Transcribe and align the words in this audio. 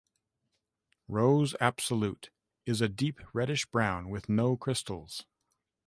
Rose 1.07 1.55
absolute 1.61 2.31
is 2.65 2.81
a 2.81 2.89
deep 2.89 3.19
reddish 3.35 3.67
brown 3.67 4.09
with 4.09 4.29
no 4.29 4.57
crystals. 4.57 5.27